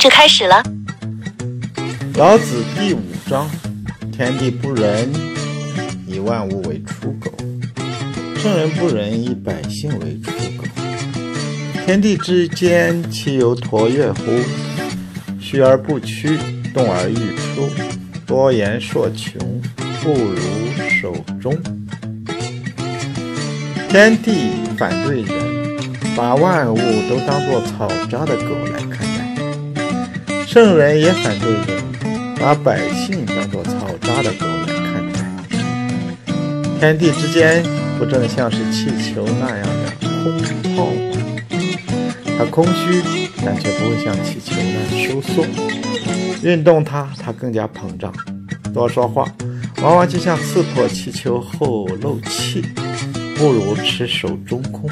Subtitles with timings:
[0.00, 0.62] 制开始了。
[2.14, 3.46] 老子第五章：
[4.10, 5.12] 天地不仁，
[6.06, 7.30] 以万物为刍狗；
[8.40, 10.64] 圣人不仁，以百姓为刍狗。
[11.84, 14.22] 天地之间，其有橐越乎？
[15.38, 16.38] 虚而不屈，
[16.72, 17.68] 动而欲出，
[18.26, 19.38] 多言数穷，
[20.02, 20.40] 不如
[20.88, 21.54] 守中。
[23.90, 25.60] 天地反对人。
[26.16, 29.06] 把万物都当作草扎的狗来看，
[30.52, 31.80] 圣人也反对人，
[32.34, 35.22] 把百姓当作草扎的狗来看待。
[36.80, 37.62] 天地之间
[37.96, 40.36] 不正像是气球那样的空
[40.74, 41.16] 泡吗？
[42.36, 43.00] 它空虚，
[43.46, 45.46] 但却不会像气球那样收缩。
[46.42, 48.12] 运动它，它更加膨胀。
[48.74, 49.24] 多说话，
[49.82, 52.60] 往往就像刺破气球后漏气，
[53.36, 54.90] 不如持手中空。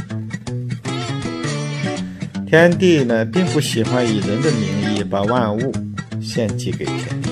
[2.47, 5.73] 天地呢，并不喜欢以人的名义把万物
[6.21, 7.31] 献祭给天地；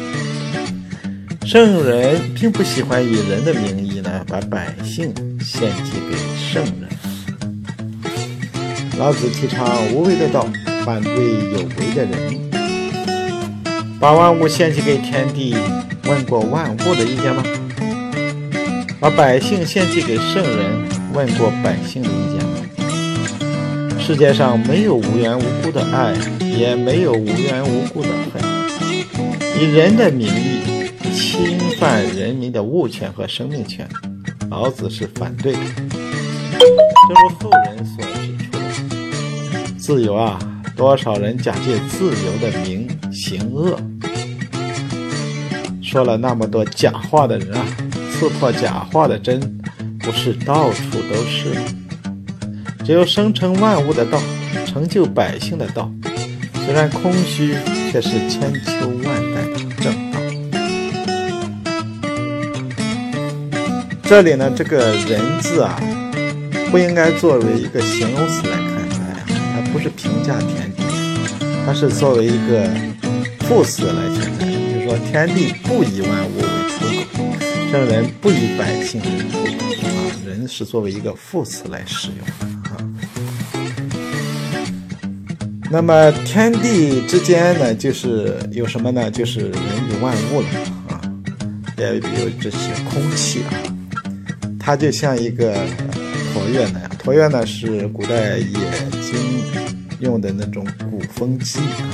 [1.47, 6.89] 圣人并不喜欢以人的名义呢，把百姓献祭给圣人。
[8.99, 10.47] 老子提倡无为的道，
[10.85, 12.37] 反对有为的人。
[13.99, 15.55] 把万物献祭给天地，
[16.05, 17.43] 问过万物的意见吗？
[19.01, 22.66] 把百姓献祭给圣人，问过百姓的意见吗？
[24.07, 28.41] 世界上没有无缘无故的爱，也没有无缘无故的恨。
[29.61, 30.63] 以人的名义
[31.13, 33.85] 侵犯人民的物权和生命权，
[34.49, 35.59] 老子是反对的。
[35.59, 36.71] 正
[37.09, 40.39] 如后人所指出的，自由啊，
[40.77, 43.77] 多少人假借自由的名行恶，
[45.83, 47.67] 说了那么多假话的人啊，
[48.13, 49.41] 刺破假话的针，
[49.99, 51.61] 不是到处都是吗？
[52.87, 54.23] 只有生成万物的道，
[54.65, 55.91] 成就百姓的道，
[56.65, 57.57] 虽然空虚，
[57.91, 58.71] 却是千秋
[59.03, 60.21] 万代的正道。
[64.05, 65.77] 这里呢，这个人字啊，
[66.71, 70.85] 不应该作为一个形容词来看待，它不是评价天地，
[71.67, 72.71] 它是作为一个
[73.49, 74.47] 副词来看待。
[74.47, 76.45] 就是说，天地不以万物为
[76.79, 77.25] 刍狗，
[77.73, 82.27] 圣人不以百姓为刍狗啊，人是作为一个副词来使用
[82.65, 82.77] 啊。
[85.71, 89.11] 那么天地之间呢，就是有什么呢？
[89.11, 89.53] 就是人
[89.89, 90.49] 与万物了
[90.89, 91.01] 啊，
[91.77, 92.59] 也有这些
[92.91, 93.55] 空气啊，
[94.59, 95.57] 它就像一个
[96.35, 96.91] 橐越那样。
[97.05, 98.59] 橐越呢是古代冶
[99.03, 99.43] 金
[100.01, 101.91] 用的那种鼓风机啊，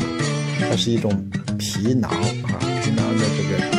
[0.70, 1.10] 它是一种
[1.58, 3.71] 皮囊啊，皮囊的这个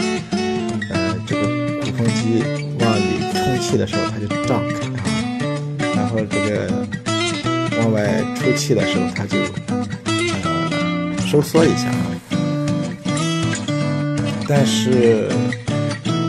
[3.74, 5.04] 气的时候，它就胀开啊，
[5.96, 6.88] 然后这个
[7.80, 9.40] 往外出气的时候，它就
[9.70, 9.84] 呃。
[11.26, 12.14] 收缩一下啊，
[14.48, 15.28] 但是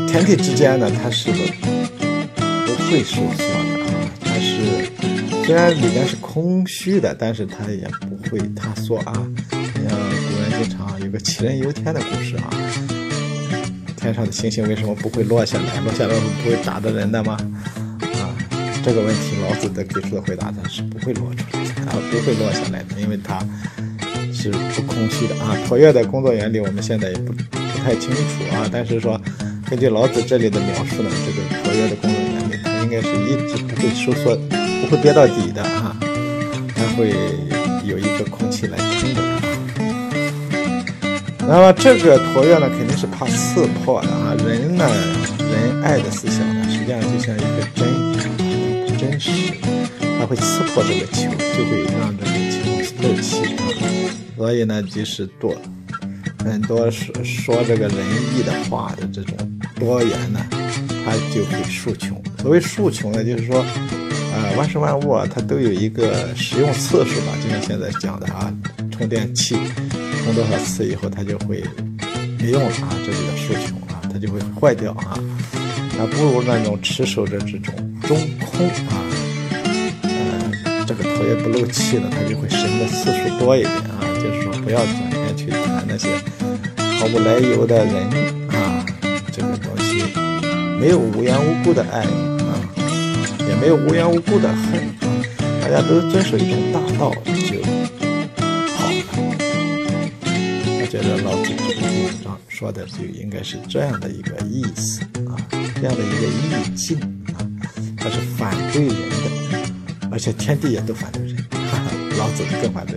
[0.09, 3.87] 天地之间呢，它是不会收缩的啊。
[4.25, 4.89] 它是
[5.45, 9.13] 虽然里面是空虚的，但是它也不会塌缩啊。
[9.53, 12.49] 你像古人经常有个杞人忧天的故事啊，
[14.05, 15.81] 天上的星星为什么不会落下来？
[15.81, 17.39] 落下来不会打到人的吗？
[18.21, 18.29] 啊，
[18.85, 23.43] 这个问题老子的给出的回答它是不会落出来的，啊，不会落下来的，因为它。
[24.37, 25.57] 是不空虚的啊！
[25.67, 28.21] 橐越的工作原理我们现在也不不太清楚
[28.55, 29.19] 啊，但是说
[29.71, 34.37] 根据老子这里的描述呢，这个橐越的工作原理，它应该是一直不会收缩，
[34.83, 35.97] 不会憋到底的啊，
[36.77, 37.15] 它会
[37.87, 38.77] 有一个空气来。
[41.47, 44.35] 那么这个橐越呢，肯定是怕刺破的啊！
[44.47, 44.89] 人呢，
[45.39, 49.31] 仁爱的思想呢，实际上就像一个针一样，不真实，
[50.19, 53.55] 它会刺破这个球，就会让这个球漏气。
[54.37, 55.55] 所以呢，就是多
[56.43, 57.99] 很多说说这个仁
[58.37, 59.37] 义的话的这种
[59.77, 60.41] 多言呢，
[61.05, 62.21] 它就会树穷。
[62.41, 63.65] 所谓树穷呢，就是说，
[64.35, 68.53] 呃，万事万物啊，它都有一个使用次数吧，就像现在讲的啊，
[68.97, 69.57] 充电器
[70.23, 71.63] 充多少次以后它就会
[72.39, 75.19] 没用了啊，这里的数穷啊，它就会坏掉啊。
[75.99, 79.03] 还不如那种持守着这种中空啊，
[80.03, 84.03] 呃，这个头也不漏气的，它就会使用的次数多一点啊。
[84.17, 86.09] 就是说，不要整天去谈那些
[86.99, 87.95] 毫无来由的人
[88.49, 88.85] 啊，
[89.33, 90.03] 这个东西
[90.81, 92.59] 没有无缘无故的爱啊，
[93.41, 95.07] 也没有无缘无故的恨啊，
[95.63, 97.57] 大家都遵守一种大道就
[100.95, 106.97] 觉得老子这个文章说的就应该是这样的一个意思啊，这样的一个意境
[107.37, 107.43] 啊，
[107.99, 108.95] 它是反对人
[109.51, 109.73] 的，
[110.13, 112.97] 而且天地也都反对人，哈哈，老子更反对。